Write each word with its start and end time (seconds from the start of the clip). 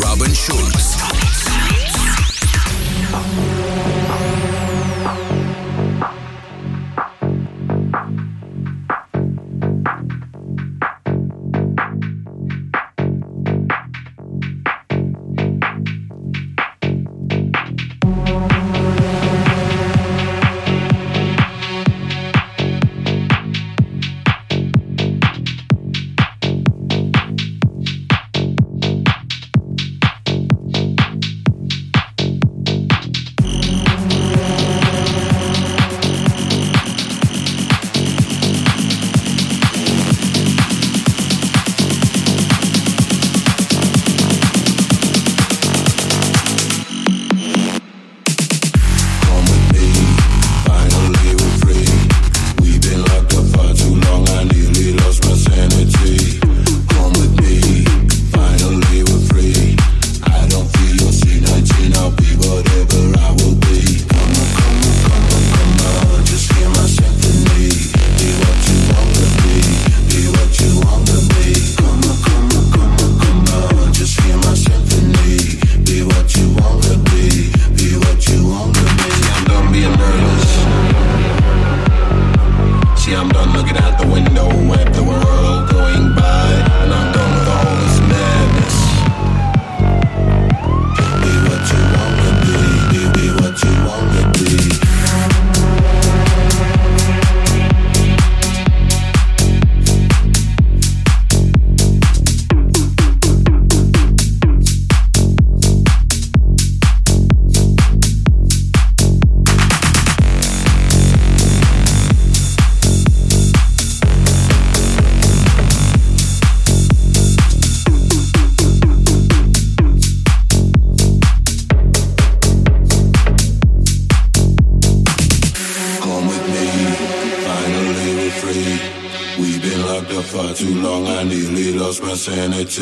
Robin 0.00 0.34
Schulz. 0.34 0.96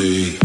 see. 0.01 0.40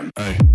Hey. 0.00 0.49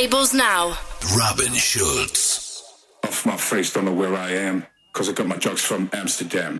Turntables 0.00 0.34
now. 0.34 0.76
Robin 1.16 1.52
Schulz. 1.54 2.62
Off 3.04 3.26
my 3.26 3.36
face, 3.36 3.72
don't 3.72 3.84
know 3.84 3.92
where 3.92 4.14
I 4.14 4.30
am, 4.30 4.66
cause 4.92 5.08
I 5.08 5.12
got 5.12 5.26
my 5.26 5.36
drugs 5.36 5.62
from 5.62 5.90
Amsterdam. 5.92 6.58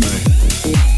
Hey. 0.00 0.97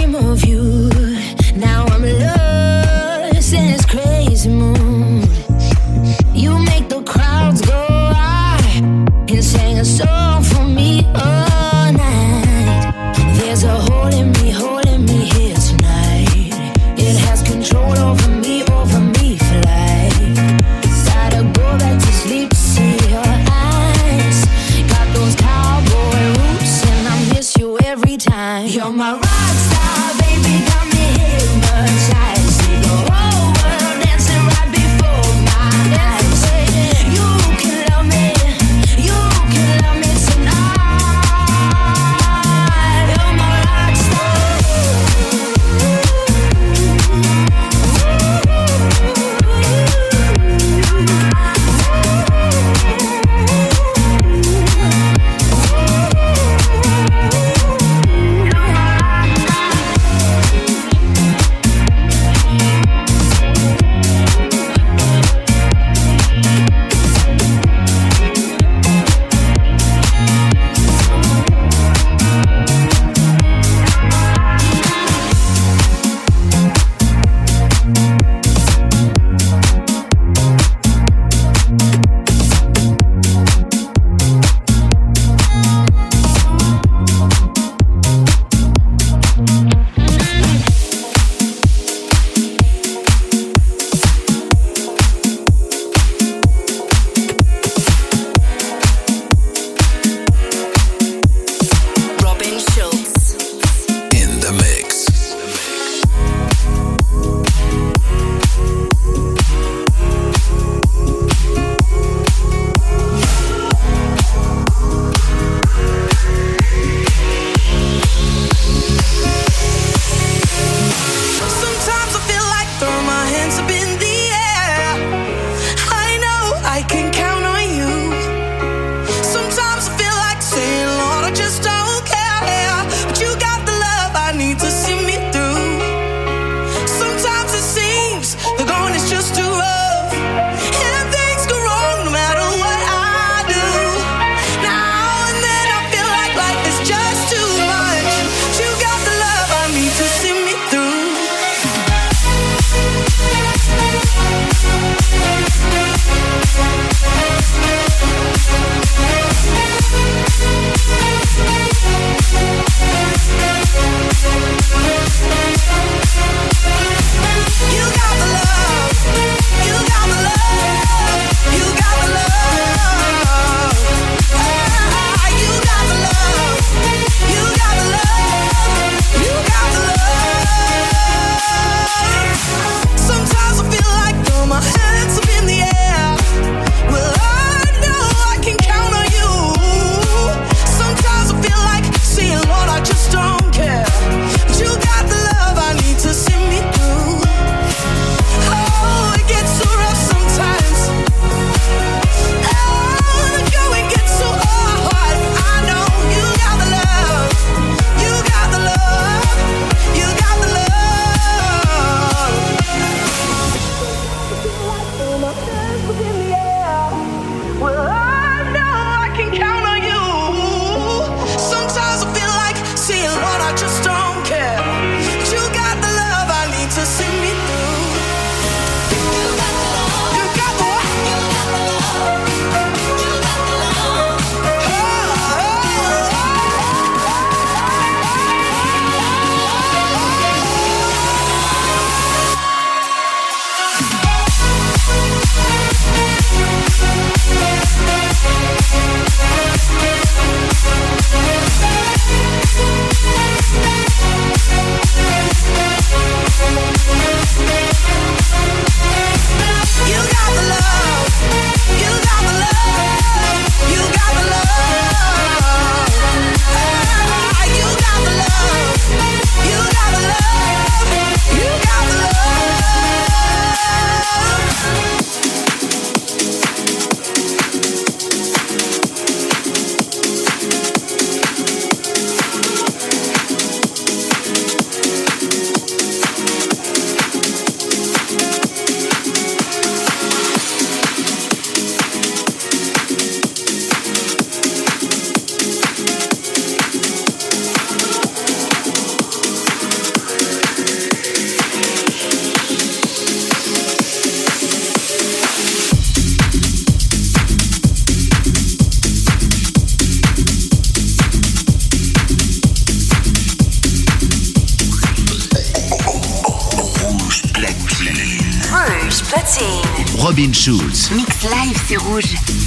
C'est 321.71 321.77
rouge. 321.77 322.40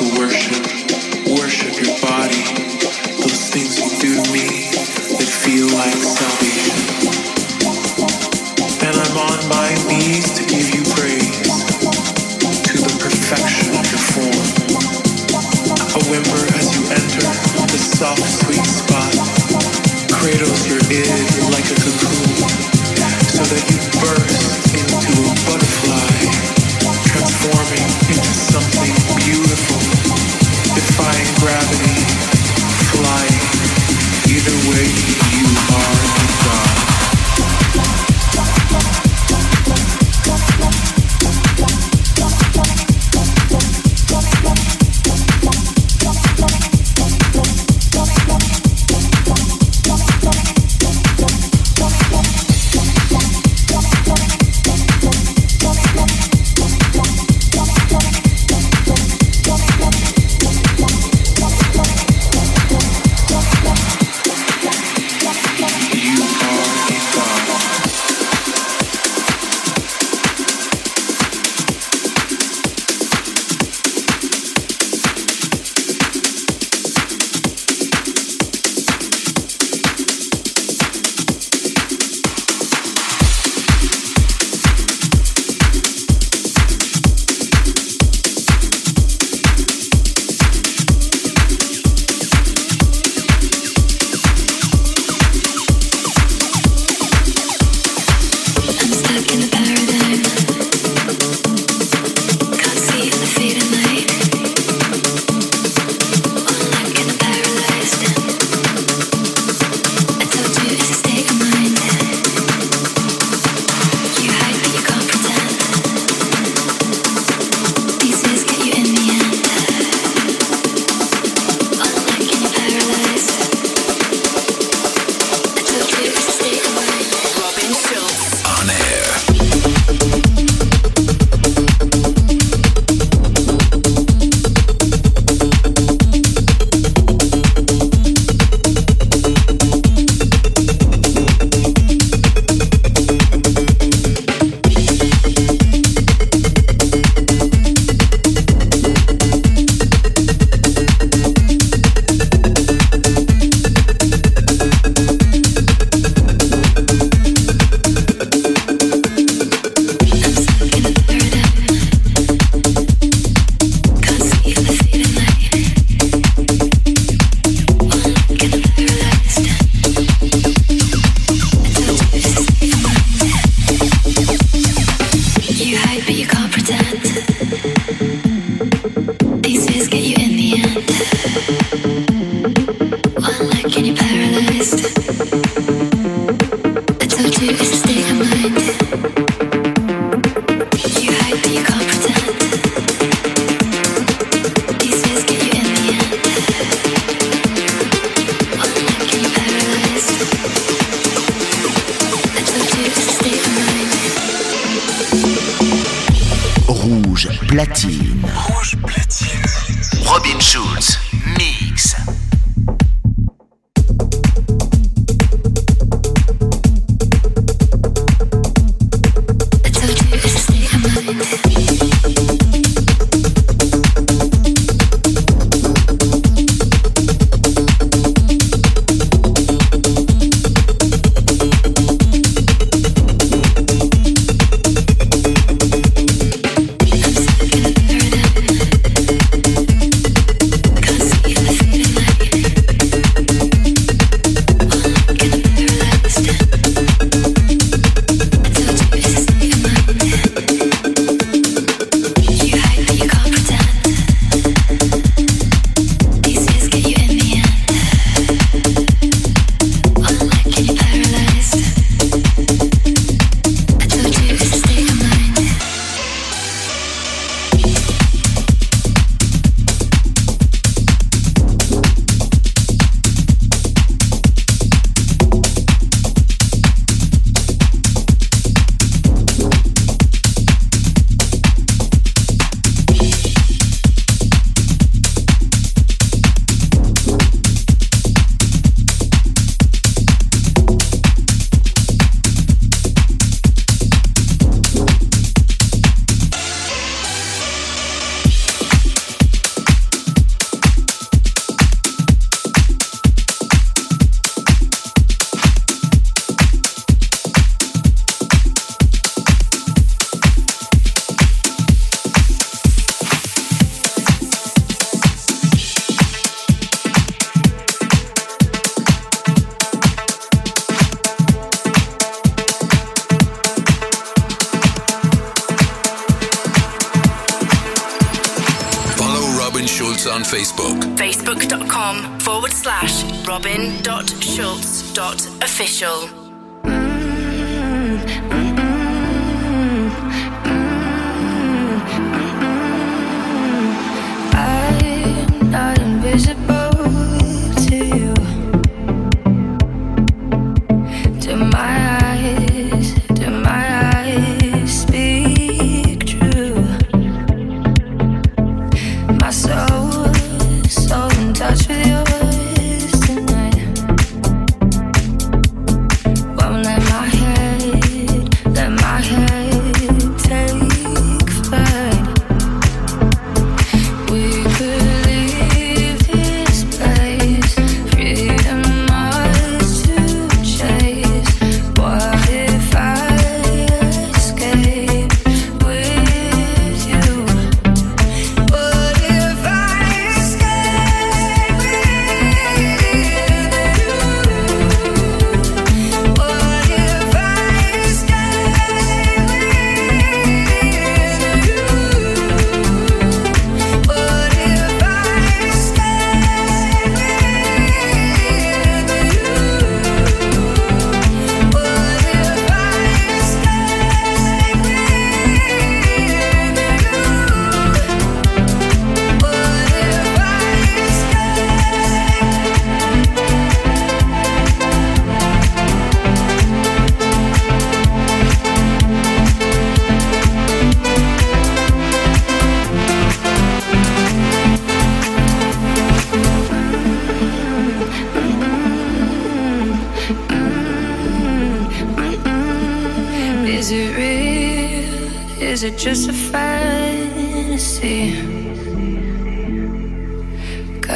to 0.00 0.18
worship. 0.18 0.49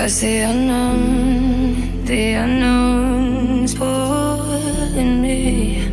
Cause 0.04 0.20
the 0.20 0.36
unknown, 0.40 2.04
the 2.04 2.32
unknown's 2.34 3.74
pulling 3.74 5.22
me. 5.22 5.88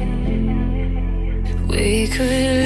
We 1.70 2.08
could. 2.08 2.61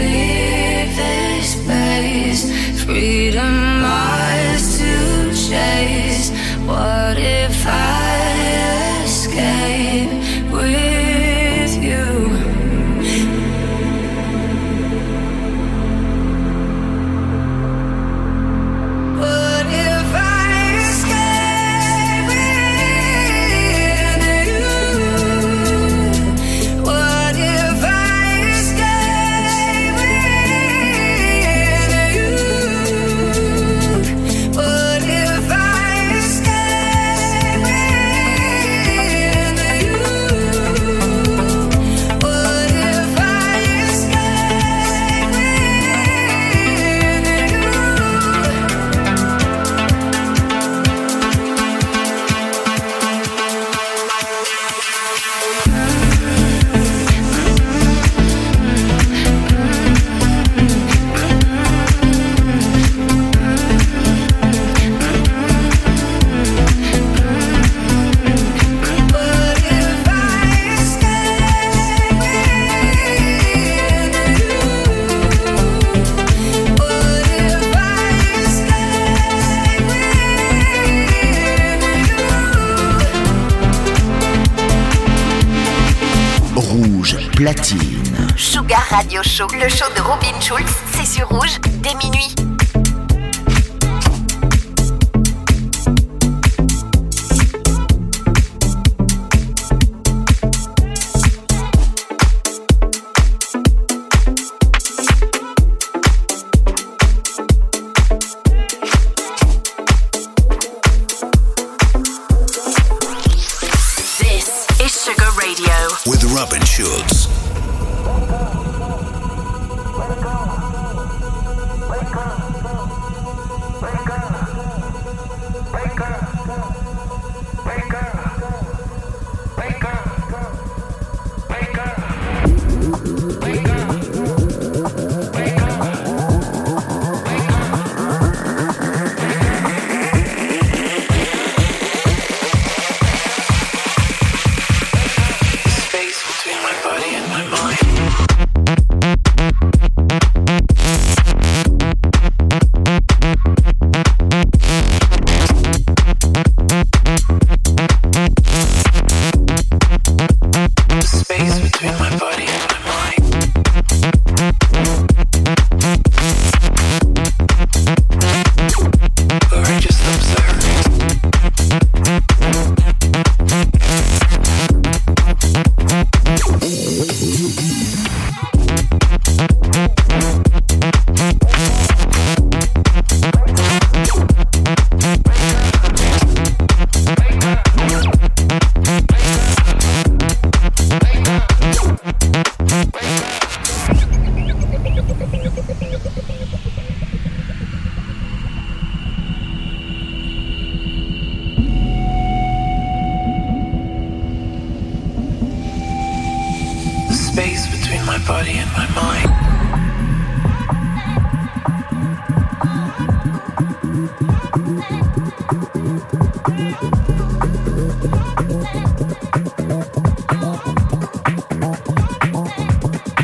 Radio 89.15 89.23
Show, 89.23 89.47
le 89.53 89.69
show 89.69 89.87
de 89.95 90.01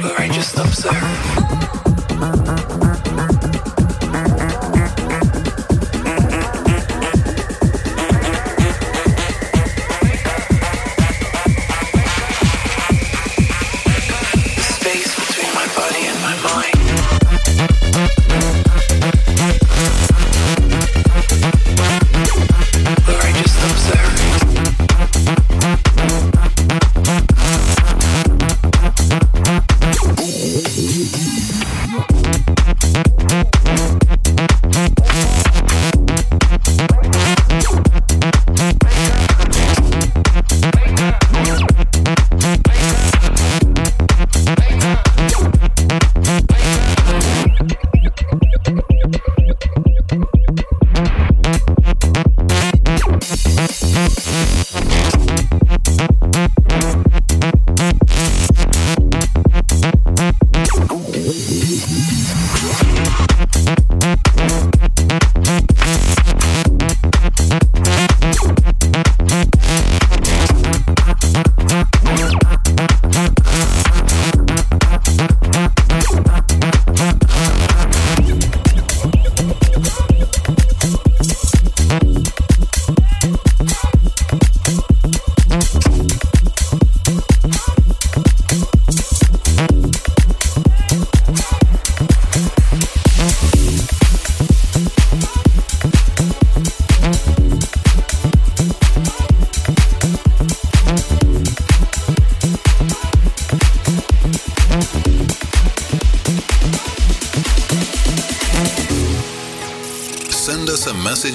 All 0.04 0.16
right, 0.18 0.32
just 0.32 0.58
observe. 0.58 2.81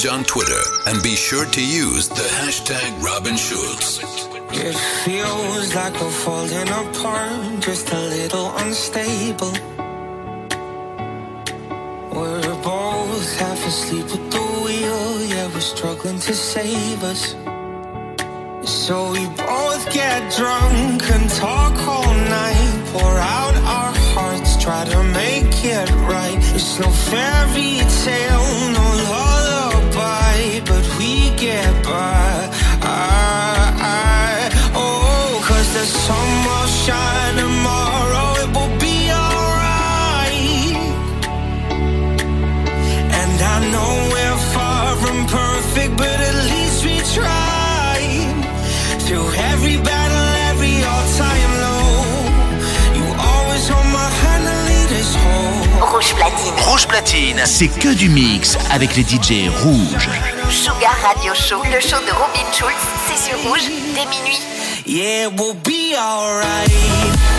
On 0.08 0.24
Twitter 0.24 0.62
and 0.86 1.02
be 1.02 1.16
sure 1.16 1.46
to 1.46 1.60
use 1.60 2.08
the 2.08 2.28
hashtag 2.40 3.02
Robin 3.02 3.36
Schulz. 3.36 3.98
It 4.52 4.76
feels 5.04 5.74
like 5.74 5.94
we're 6.00 6.10
falling 6.10 6.68
apart, 6.68 7.60
just 7.60 7.92
a 7.92 8.00
little 8.00 8.54
unstable. 8.56 9.52
We're 12.12 12.62
both 12.62 13.38
half 13.38 13.66
asleep 13.66 14.06
at 14.06 14.30
the 14.30 14.46
wheel, 14.64 15.24
yeah, 15.26 15.46
we're 15.52 15.60
struggling 15.60 16.18
to 16.20 16.34
save 16.34 17.02
us. 17.02 17.34
So 18.68 19.12
we 19.12 19.26
both 19.26 19.92
get 19.92 20.32
drunk 20.36 21.02
and 21.10 21.30
talk 21.30 21.74
all 21.88 22.14
night, 22.14 22.82
pour 22.92 23.16
out 23.18 23.56
our 23.56 23.92
hearts, 24.14 24.55
try 24.66 24.84
to 24.84 25.02
make 25.22 25.64
it 25.64 25.88
right. 26.10 26.38
It's 26.56 26.80
no 26.80 26.90
fairy 27.08 27.74
tale, 28.02 28.48
no 28.78 28.86
lullaby, 29.12 30.38
but 30.70 30.84
we 30.98 31.30
get 31.36 31.72
by. 31.84 32.34
I, 32.82 33.60
I, 33.78 34.50
oh, 34.74 35.40
cause 35.46 35.68
the 35.78 35.86
sun 36.02 36.28
will 36.46 36.68
shine 36.82 37.36
tomorrow, 37.44 38.28
it 38.42 38.50
will 38.56 38.74
be 38.86 38.98
alright. 39.22 40.76
And 43.20 43.36
I 43.54 43.56
know 43.72 43.92
we're 44.14 44.40
far 44.54 44.96
from 45.02 45.18
perfect, 45.38 45.92
but 45.96 46.18
at 46.28 46.36
least 46.52 46.78
we 46.86 46.96
try. 47.14 47.98
Through 49.04 49.28
every 49.52 49.76
battle, 49.76 50.05
Rouge 55.80 56.14
Platine. 56.14 56.54
Rouge 56.66 56.86
Platine, 56.86 57.42
c'est 57.44 57.68
que 57.68 57.92
du 57.94 58.08
mix 58.08 58.56
avec 58.70 58.96
les 58.96 59.02
DJ 59.02 59.48
rouges. 59.62 60.08
Sugar 60.50 60.96
Radio 61.02 61.34
Show, 61.34 61.62
le 61.64 61.80
show 61.80 61.98
de 62.06 62.12
Robin 62.12 62.52
Schulz, 62.52 62.72
c'est 63.06 63.30
sur 63.30 63.38
Rouge 63.48 63.68
dès 63.94 64.06
minuit. 64.06 64.40
Yeah, 64.86 65.28
we'll 65.28 65.54
be 65.54 65.94
alright. 65.98 67.35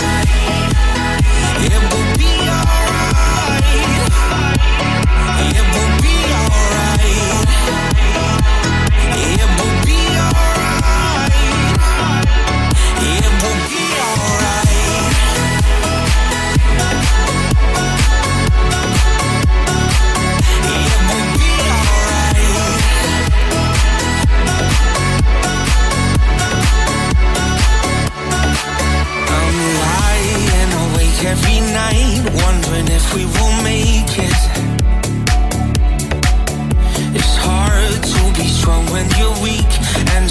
when 38.91 39.09
you're 39.17 39.43
weak 39.43 39.71
and 40.15 40.26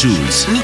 Platine. 0.00 0.59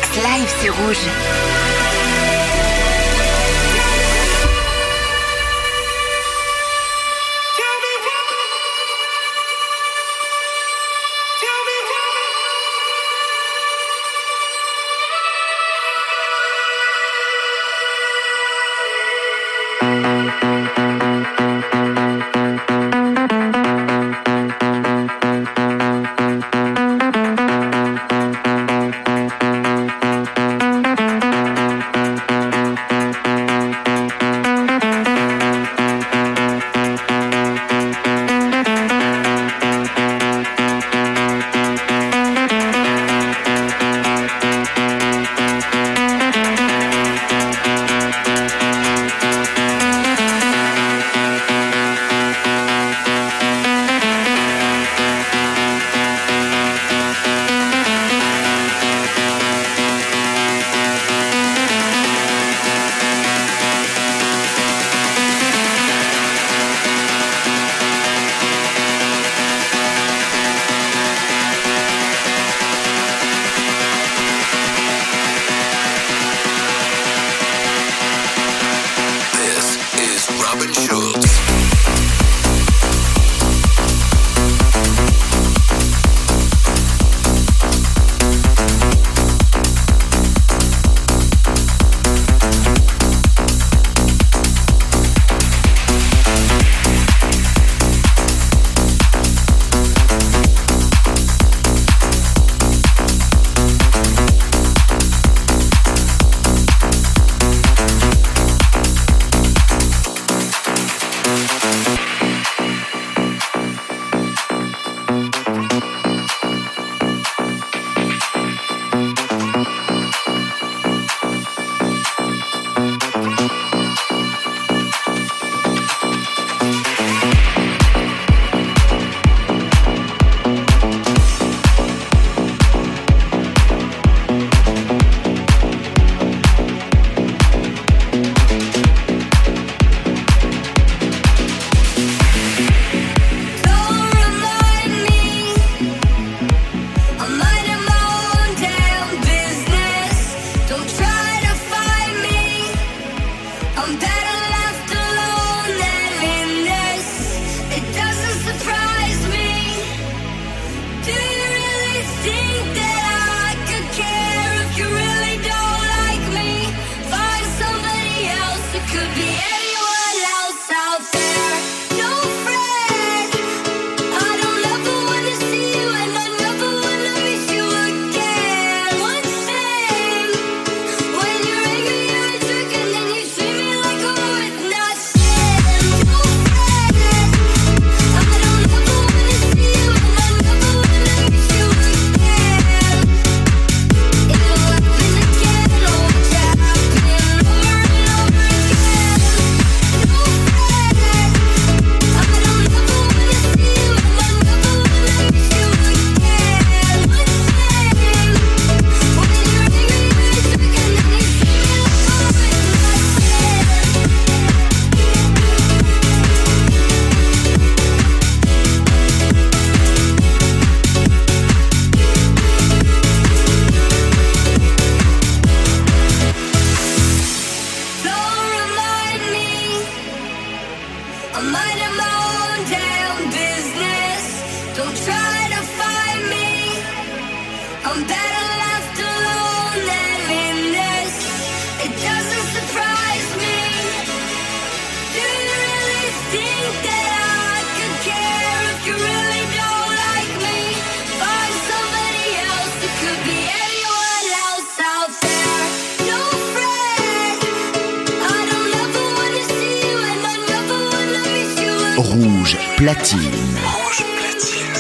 Rouge 261.97 262.59
platine. 262.77 263.23
Rouge 263.65 264.05
platine. 264.19 264.73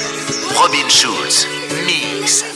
Robin 0.54 0.88
Schulz, 0.90 1.46
mix. 1.86 2.55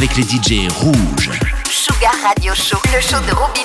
Avec 0.00 0.16
les 0.16 0.22
DJ 0.22 0.72
rouges. 0.72 1.30
Sugar 1.68 2.14
Radio 2.24 2.54
Show, 2.54 2.78
le 2.94 3.02
show 3.02 3.20
de 3.20 3.32
Robin 3.32 3.59